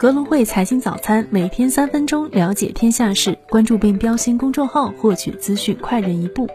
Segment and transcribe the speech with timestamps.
[0.00, 3.36] 格隆汇财经早餐，每天三分钟了解天下事。
[3.48, 6.48] 关注并标新公众号，获取资讯快人一步。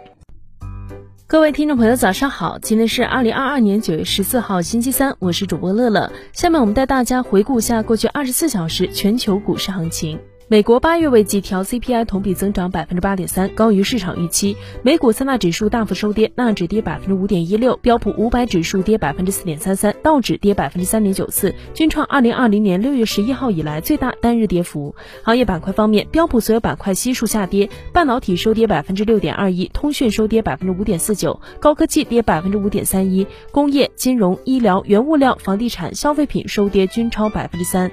[1.28, 2.58] 各位听众朋友，早上好！
[2.60, 6.10] 今天是二零二二年九月十四号，星期三，我是主播乐乐。
[6.32, 10.18] 下面我们带大家回顾一下过去二十四小时全球股市行情。
[10.50, 14.56] 美国八月未季调 CPI 同比增长百分之八点三，高于市场预期。
[14.84, 24.94] 美股三大指数大幅收跌，纳指跌百分之五点一六，标普五百指数跌百分之四点三三，道指跌百分之三点九四，均创二零二零年六月十一号以来最大单日跌幅。
[25.24, 37.90] 行业板块方面，标普所有板块悉数下跌，半导体收跌百分之六点二一，通讯收跌百分之五点四九，高科技跌百分之五点三一，工业、金融、医疗、原物料、房地产、消费品收跌均超百分之三。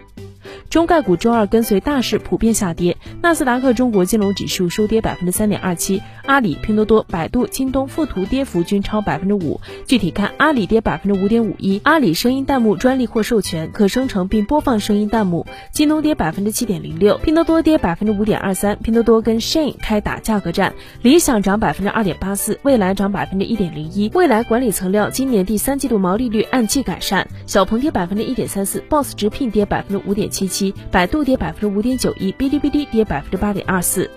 [0.70, 9.60] 中概股周二跟随大势普遍下跌，纳斯达克中国金融指数收跌百分之三点二七，阿里、拼多多、百度、京东、富途跌幅均超百分之五。
[9.84, 20.72] 具体看，阿里跌百分之五点五一，阿里声音弹幕专利获授权，可生成并播放声音弹幕；京东跌百分之七点零六，拼多多跌百分之五点二三，拼多多跟 Shein 开打价格战。
[21.02, 24.08] 理想涨百分之二点八四，蔚来涨百分之一点零一。
[24.10, 27.26] 蔚来管理层料今年第三季度毛利率按季改善。
[27.46, 30.59] 小鹏跌百分之一点三四，Boss 直聘跌百分之五点七七。
[30.90, 34.10] 百度跌百分之五点九一，哔哩哔哩跌百分之八点二四。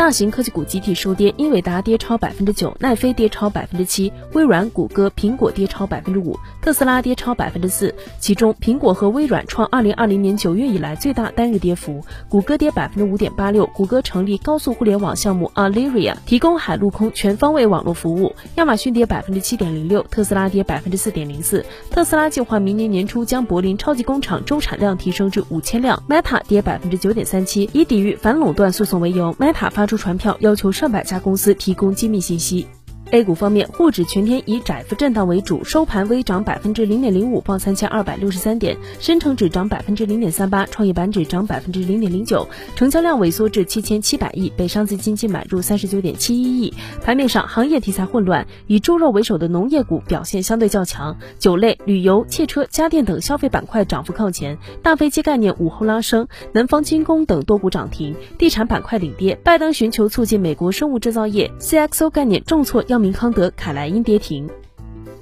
[0.00, 7.94] 大型科技股集体收跌，英伟达跌超百分之九，奈飞跌超百分之七，微软、谷歌、苹果跌超百分之五，特斯拉跌超百分之四。
[8.18, 13.66] 其中，苹果和微软创二零二零年九月以来最大单日跌幅，谷歌跌百分之五点八六。
[13.66, 18.34] 谷歌成立高速互联网项目 Aliria，提供海陆空全方位网络服务。
[18.54, 21.62] 亚马逊跌百分之七点零六，特斯拉跌百分之四点零四。
[21.90, 26.02] 特斯拉计划明年年初将柏林超级工厂周产量提升至五千辆。
[26.08, 29.89] Meta 跌百分之九点三七，以抵御反垄断诉讼为由，Meta 发。
[29.90, 32.64] 出传票要求上百家公司提供机密信息。
[33.12, 46.72] A 股方面，沪指全天以窄幅震荡为主，收盘微涨百分之零点零五，报三千二百六十三点；深成指涨百分之零点三八，创业板指涨百分之零点零九，成交量萎缩至七千七百亿，北上资金净买入三十九点七一亿。
[47.02, 59.36] 盘面上，行业题材混乱，以猪肉为首的农业股表现相对较强，酒类、旅游、汽车、家电等消费板块涨幅靠前，大飞机概念午后拉升，南方军工等多股涨停，地产板块领跌。
[59.42, 62.99] 拜登寻求促进美国生物制造业，CXO 概念重挫药。
[63.00, 64.48] 明康德、凯莱因跌停。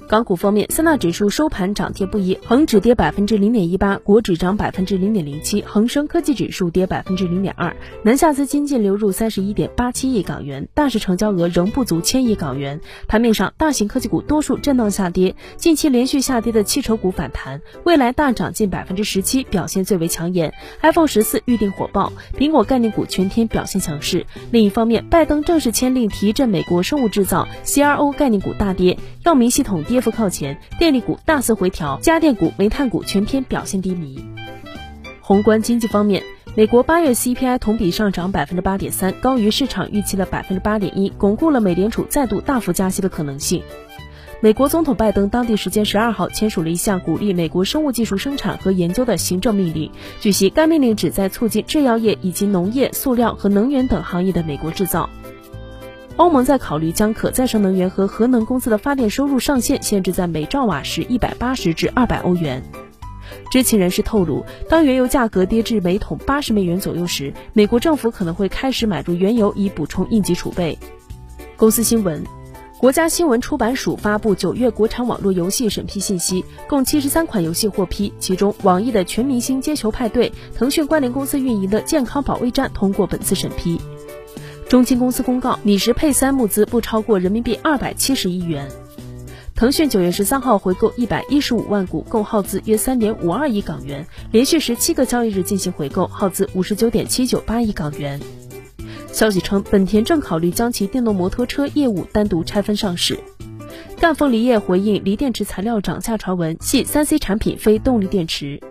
[0.09, 7.77] 港股方面，三大指数收盘涨跌不一，恒指跌百分之零点一八，国指涨百分之零点零七，恒生科技指数跌百分之零点二。
[8.01, 12.81] 南下资金净流入三十一点八七亿港元，大市成交额仍不足千亿港元。
[13.07, 20.55] 盘面上，大型科技股多数震荡下跌，近期连续下跌的汽车股反弹，未来大涨近百分之十七，表现最为抢眼。
[20.81, 24.25] iPhone 十四预定火爆，苹果概念股全天表现强势。
[24.49, 29.98] 另一方面，拜登正式签令提振美国生物制造，CRO 概念股大跌，药明系统跌。
[29.99, 34.23] 跌幅靠前，电力股大肆回调，家电股、煤炭股全天表现低迷。
[35.19, 36.23] 宏观经济方面，
[36.55, 43.61] 美国八月 CPI 同比上涨百分之八点三，高于市场预期的百分之八点一，巩固了美联储再度大幅加息的可能性。
[44.39, 49.91] 美国总统拜登当地时间十二号签署了一项鼓励美国生物技术生产和研究的行政命令。
[50.21, 55.09] 据悉，该命令旨在促进制药业以及农业、塑料和能源等行业的美国制造。
[56.19, 62.61] 欧盟在考虑将可再生能源和核能公司的发电收入上限限制在每兆瓦时一百八十至二百欧元。
[63.49, 70.77] 知情人士透露，当原油价格跌至每桶八十美元左右时，美国政府可能会开始买入原油以补充应急储备。
[71.55, 72.21] 公司新闻：
[72.79, 83.79] 国家新闻出版署发布九月国产网络游戏审批信息，共七十三款游戏获批，其中网易的《全明星街球派对》、腾讯关联公司运营的《健康保卫战》通过本次审批。
[84.69, 88.69] 中金公司公告，拟实配三募资不超过人民币二百七十亿元。
[89.55, 98.19] 腾讯九月十三号回购一百一十五万股，共耗资约三点五二亿港元，连续十七个交易日进行回购，耗资五十九点七九八亿港元。
[99.11, 103.19] 消息称，本田正考虑将其电动摩托车业务单独拆分上市。
[103.99, 108.61] 赣锋锂业回应锂电池材料涨价传闻，系三 C 产品，非动力电池。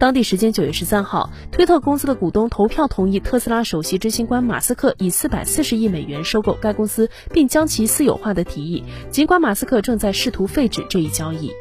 [0.00, 8.82] 当地时间九月十三号，推特公司的股东投票同意特斯拉首席执行官马斯克以四百四十亿美元收购该公司，并将其私有化的提议。
[9.10, 11.52] 尽管马斯克正在试图废止这一交易。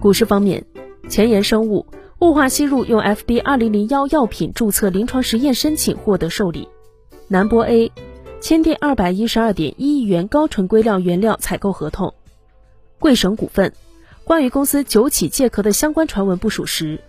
[0.00, 0.66] 股市方面，
[1.08, 1.86] 前沿生物
[2.18, 6.66] 雾化吸入用 FB 二零零幺药品注册临床实验申请获得受理。
[7.28, 7.92] 南波 A
[8.40, 12.14] 签订二百一十二点一亿元高纯硅料原料采购合同。
[12.98, 13.72] 贵省股份
[14.24, 17.00] 关于公司酒企借壳的相关传闻不属实。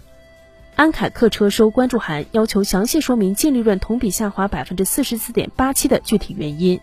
[0.81, 6.79] 安凯客车收关注函，要求详细说明净利润同比下滑百分之四十四点八七的具体原因。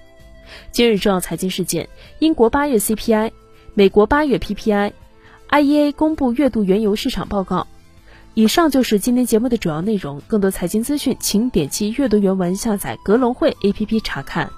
[0.70, 1.88] 今日重要财经事件：
[2.20, 3.32] 英国八月 CPI，
[3.74, 7.66] 美国八月 PPI，IEA 公布月度原油市场报告，
[8.34, 10.22] 以上就是今天节目的主要内容。
[10.28, 14.48] 更多财经资讯，请点击阅读原文下载格隆汇 APP 查看。